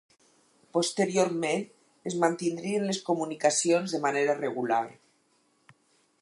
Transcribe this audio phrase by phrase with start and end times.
[0.77, 1.61] Posteriorment
[2.11, 4.83] es mantindrien les comunicacions de manera regular.